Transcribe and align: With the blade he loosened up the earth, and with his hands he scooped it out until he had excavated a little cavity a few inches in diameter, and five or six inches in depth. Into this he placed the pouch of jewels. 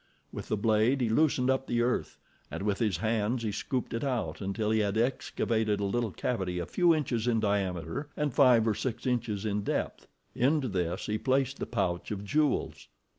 With 0.33 0.47
the 0.47 0.57
blade 0.57 0.99
he 0.99 1.09
loosened 1.09 1.51
up 1.51 1.67
the 1.67 1.83
earth, 1.83 2.17
and 2.49 2.63
with 2.63 2.79
his 2.79 2.97
hands 2.97 3.43
he 3.43 3.51
scooped 3.51 3.93
it 3.93 4.03
out 4.03 4.41
until 4.41 4.71
he 4.71 4.79
had 4.79 4.97
excavated 4.97 5.79
a 5.79 5.83
little 5.85 6.09
cavity 6.09 6.57
a 6.57 6.65
few 6.65 6.91
inches 6.95 7.27
in 7.27 7.39
diameter, 7.39 8.09
and 8.17 8.33
five 8.33 8.67
or 8.67 8.73
six 8.73 9.05
inches 9.05 9.45
in 9.45 9.61
depth. 9.61 10.07
Into 10.33 10.67
this 10.69 11.05
he 11.05 11.19
placed 11.19 11.59
the 11.59 11.67
pouch 11.67 12.09
of 12.09 12.23
jewels. 12.25 12.87